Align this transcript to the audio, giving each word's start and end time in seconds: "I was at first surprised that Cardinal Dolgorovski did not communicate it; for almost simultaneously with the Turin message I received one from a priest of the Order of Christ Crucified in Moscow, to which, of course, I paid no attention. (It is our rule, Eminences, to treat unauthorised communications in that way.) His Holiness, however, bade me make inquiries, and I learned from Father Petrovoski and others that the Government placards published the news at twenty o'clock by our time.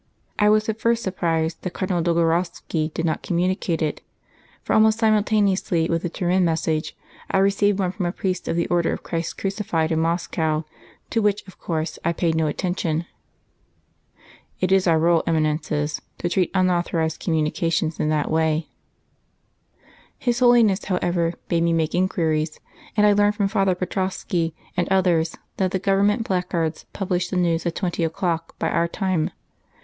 "I 0.39 0.49
was 0.49 0.67
at 0.67 0.81
first 0.81 1.03
surprised 1.03 1.61
that 1.61 1.73
Cardinal 1.73 2.01
Dolgorovski 2.01 2.91
did 2.91 3.05
not 3.05 3.21
communicate 3.21 3.83
it; 3.83 4.01
for 4.63 4.73
almost 4.73 4.97
simultaneously 4.97 5.87
with 5.87 6.01
the 6.01 6.09
Turin 6.09 6.43
message 6.43 6.97
I 7.29 7.37
received 7.37 7.77
one 7.77 7.91
from 7.91 8.07
a 8.07 8.11
priest 8.11 8.47
of 8.47 8.55
the 8.55 8.65
Order 8.69 8.93
of 8.93 9.03
Christ 9.03 9.37
Crucified 9.37 9.91
in 9.91 9.99
Moscow, 9.99 10.63
to 11.11 11.21
which, 11.21 11.47
of 11.47 11.59
course, 11.59 11.99
I 12.03 12.13
paid 12.13 12.33
no 12.33 12.47
attention. 12.47 13.05
(It 14.59 14.71
is 14.71 14.87
our 14.87 14.97
rule, 14.97 15.21
Eminences, 15.27 16.01
to 16.17 16.27
treat 16.29 16.49
unauthorised 16.55 17.19
communications 17.19 17.99
in 17.99 18.09
that 18.09 18.31
way.) 18.31 18.69
His 20.17 20.39
Holiness, 20.39 20.85
however, 20.85 21.33
bade 21.47 21.61
me 21.61 21.73
make 21.73 21.93
inquiries, 21.93 22.59
and 22.97 23.05
I 23.05 23.13
learned 23.13 23.35
from 23.35 23.49
Father 23.49 23.75
Petrovoski 23.75 24.53
and 24.75 24.89
others 24.89 25.37
that 25.57 25.69
the 25.69 25.77
Government 25.77 26.25
placards 26.25 26.85
published 26.91 27.29
the 27.29 27.37
news 27.37 27.67
at 27.67 27.75
twenty 27.75 28.03
o'clock 28.03 28.57
by 28.57 28.67
our 28.69 28.87
time. 28.87 29.29